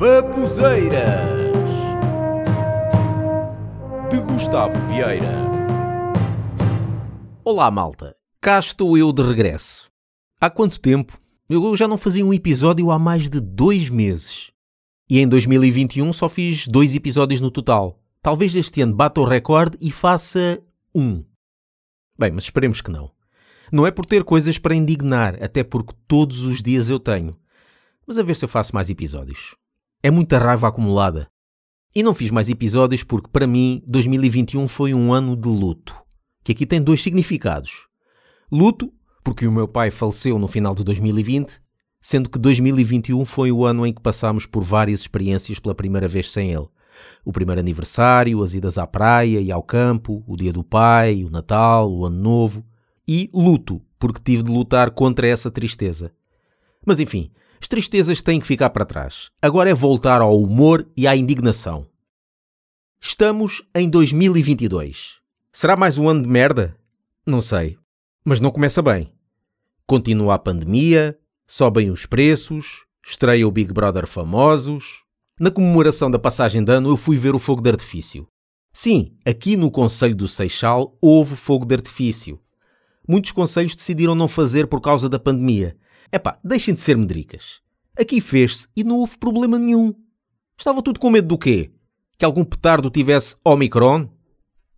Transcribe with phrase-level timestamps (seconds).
[0.00, 1.28] Babuzeiras
[4.10, 5.34] de Gustavo Vieira.
[7.44, 8.16] Olá, malta.
[8.40, 9.90] Cá estou eu de regresso.
[10.40, 11.20] Há quanto tempo?
[11.50, 14.50] Eu já não fazia um episódio há mais de dois meses.
[15.06, 18.00] E em 2021 só fiz dois episódios no total.
[18.22, 20.62] Talvez este ano bata o recorde e faça
[20.94, 21.22] um.
[22.18, 23.10] Bem, mas esperemos que não.
[23.70, 27.34] Não é por ter coisas para indignar, até porque todos os dias eu tenho.
[28.06, 29.59] Mas a ver se eu faço mais episódios.
[30.02, 31.28] É muita raiva acumulada.
[31.94, 35.94] E não fiz mais episódios porque, para mim, 2021 foi um ano de luto.
[36.42, 37.86] Que aqui tem dois significados.
[38.50, 38.90] Luto,
[39.22, 41.60] porque o meu pai faleceu no final de 2020,
[42.00, 46.30] sendo que 2021 foi o ano em que passámos por várias experiências pela primeira vez
[46.30, 46.68] sem ele.
[47.22, 51.30] O primeiro aniversário, as idas à praia e ao campo, o dia do pai, o
[51.30, 52.64] Natal, o Ano Novo
[53.06, 56.10] e luto, porque tive de lutar contra essa tristeza.
[56.86, 57.30] Mas enfim,
[57.60, 59.30] as tristezas têm que ficar para trás.
[59.42, 61.86] Agora é voltar ao humor e à indignação.
[62.98, 65.18] Estamos em 2022.
[65.52, 66.74] Será mais um ano de merda?
[67.26, 67.78] Não sei.
[68.24, 69.08] Mas não começa bem.
[69.86, 75.02] Continua a pandemia, sobem os preços, estreia o Big Brother famosos.
[75.38, 78.26] Na comemoração da passagem de ano eu fui ver o fogo de artifício.
[78.72, 82.40] Sim, aqui no Conselho do Seixal houve fogo de artifício
[83.10, 85.76] muitos conselhos decidiram não fazer por causa da pandemia.
[86.12, 87.60] Epá, deixem de ser medricas.
[87.98, 89.92] Aqui fez-se e não houve problema nenhum.
[90.56, 91.72] Estava tudo com medo do quê?
[92.16, 94.08] Que algum petardo tivesse Omicron?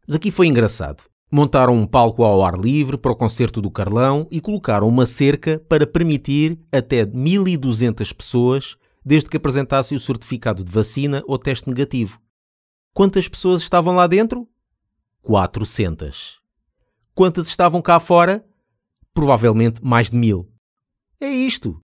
[0.06, 1.05] Mas aqui foi engraçado.
[1.30, 5.58] Montaram um palco ao ar livre para o concerto do Carlão e colocaram uma cerca
[5.69, 12.19] para permitir até 1200 pessoas desde que apresentassem o certificado de vacina ou teste negativo.
[12.94, 14.48] Quantas pessoas estavam lá dentro?
[15.22, 16.41] 400.
[17.14, 18.44] Quantas estavam cá fora?
[19.12, 20.50] Provavelmente mais de mil.
[21.20, 21.78] É isto.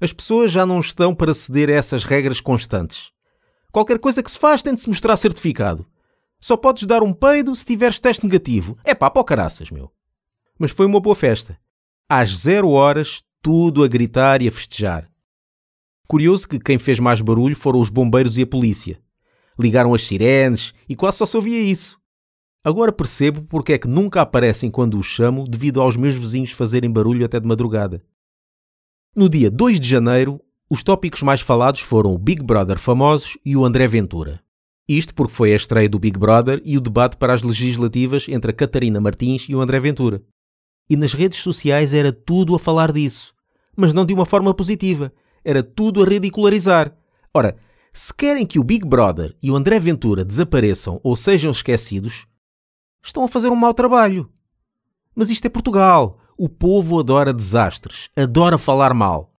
[0.00, 3.12] As pessoas já não estão para ceder a essas regras constantes.
[3.70, 5.86] Qualquer coisa que se faz tem de se mostrar certificado.
[6.40, 8.76] Só podes dar um peido se tiveres teste negativo.
[8.82, 9.92] É pá, pó caraças, meu.
[10.58, 11.56] Mas foi uma boa festa.
[12.08, 15.08] Às zero horas, tudo a gritar e a festejar.
[16.08, 19.00] Curioso que quem fez mais barulho foram os bombeiros e a polícia.
[19.56, 22.01] Ligaram as sirenes e quase só se ouvia isso.
[22.64, 26.90] Agora percebo porque é que nunca aparecem quando os chamo devido aos meus vizinhos fazerem
[26.90, 28.02] barulho até de madrugada.
[29.16, 30.40] No dia 2 de janeiro,
[30.70, 34.40] os tópicos mais falados foram o Big Brother famosos e o André Ventura.
[34.88, 38.52] Isto porque foi a estreia do Big Brother e o debate para as legislativas entre
[38.52, 40.22] a Catarina Martins e o André Ventura.
[40.88, 43.34] E nas redes sociais era tudo a falar disso.
[43.76, 45.12] Mas não de uma forma positiva.
[45.44, 46.96] Era tudo a ridicularizar.
[47.34, 47.56] Ora,
[47.92, 52.26] se querem que o Big Brother e o André Ventura desapareçam ou sejam esquecidos,
[53.02, 54.30] estão a fazer um mau trabalho.
[55.14, 56.18] Mas isto é Portugal.
[56.38, 59.34] O povo adora desastres, adora falar mal.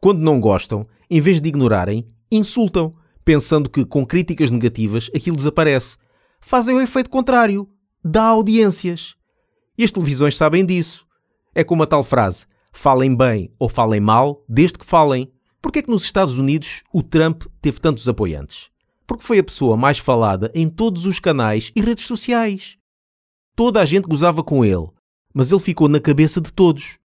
[0.00, 5.96] Quando não gostam, em vez de ignorarem, insultam, pensando que com críticas negativas aquilo desaparece.
[6.40, 7.68] Fazem o efeito contrário.
[8.04, 9.14] Dá audiências.
[9.76, 11.06] E as televisões sabem disso.
[11.54, 15.30] É como a tal frase: falem bem ou falem mal, desde que falem.
[15.60, 18.68] Porquê é que nos Estados Unidos o Trump teve tantos apoiantes?
[19.06, 22.76] Porque foi a pessoa mais falada em todos os canais e redes sociais.
[23.54, 24.88] Toda a gente gozava com ele,
[25.34, 26.98] mas ele ficou na cabeça de todos.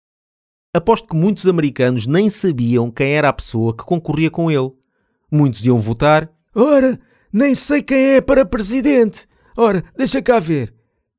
[0.75, 4.72] Aposto que muitos americanos nem sabiam quem era a pessoa que concorria com ele.
[5.31, 6.31] Muitos iam votar.
[6.55, 7.00] Ora,
[7.32, 9.27] nem sei quem é para presidente.
[9.56, 10.75] Ora, deixa cá ver.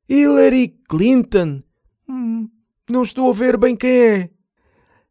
[0.08, 1.64] Hillary Clinton.
[2.08, 2.50] Hum,
[2.90, 4.30] não estou a ver bem quem é.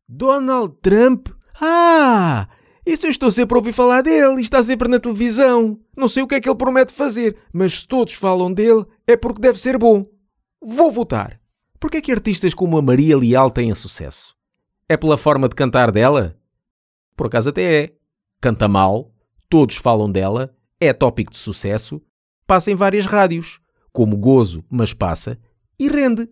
[0.09, 1.29] Donald Trump.
[1.61, 2.49] Ah!
[2.87, 5.81] Isso eu estou sempre a ouvir falar dele está sempre na televisão.
[5.97, 9.17] Não sei o que é que ele promete fazer, mas se todos falam dele é
[9.17, 10.07] porque deve ser bom.
[10.61, 11.41] Vou votar.
[11.81, 14.35] Porquê é que artistas como a Maria Leal têm sucesso?
[14.89, 16.37] É pela forma de cantar dela?
[17.17, 17.93] Por acaso até é.
[18.41, 19.11] Canta mal,
[19.49, 22.03] todos falam dela, é tópico de sucesso,
[22.47, 23.61] passa em várias rádios,
[23.93, 25.39] como Gozo, mas passa,
[25.79, 26.29] e rende.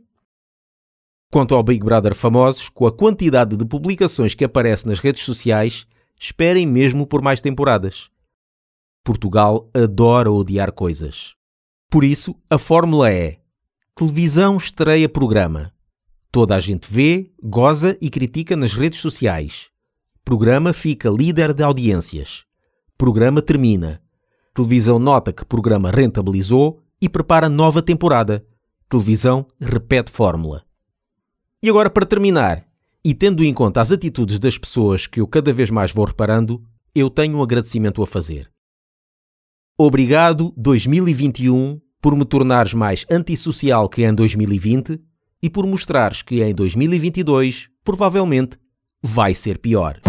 [1.30, 5.86] Quanto ao Big Brother famosos, com a quantidade de publicações que aparece nas redes sociais,
[6.22, 8.08] esperem mesmo por mais temporadas.
[9.02, 11.34] Portugal adora odiar coisas.
[11.90, 13.40] Por isso, a fórmula é:
[13.92, 15.72] televisão estreia programa.
[16.30, 19.68] Toda a gente vê, goza e critica nas redes sociais.
[20.24, 22.44] Programa fica líder de audiências.
[22.96, 24.00] Programa termina.
[24.54, 28.46] Televisão nota que programa rentabilizou e prepara nova temporada.
[28.88, 30.62] Televisão repete fórmula.
[31.60, 32.64] E agora, para terminar,
[33.04, 36.62] e tendo em conta as atitudes das pessoas que eu cada vez mais vou reparando,
[36.94, 38.50] eu tenho um agradecimento a fazer.
[39.76, 45.00] Obrigado 2021 por me tornares mais antissocial que em 2020
[45.42, 48.58] e por mostrares que em 2022 provavelmente
[49.02, 50.00] vai ser pior.